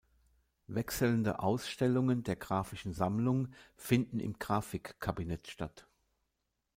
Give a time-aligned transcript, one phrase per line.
[0.65, 5.87] Wechselnde Ausstellungen der Graphischen Sammlung finden im Graphik-Kabinett statt.